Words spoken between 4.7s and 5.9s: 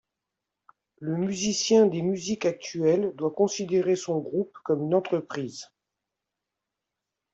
une entreprise.